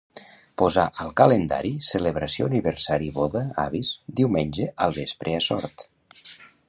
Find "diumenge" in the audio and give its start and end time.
4.21-4.67